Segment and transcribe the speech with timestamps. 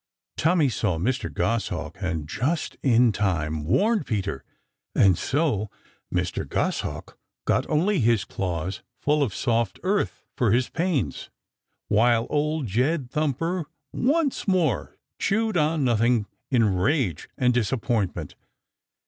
[0.35, 1.31] Tommy saw Mr.
[1.31, 4.43] Goshawk and just in time warned Peter,
[4.95, 5.69] and so
[6.11, 6.43] Mr.
[6.49, 11.29] Goshawk got only his claws full of soft earth for his pains,
[11.87, 18.33] while Old Jed Thumper once more chewed on nothing in rage and disappointment.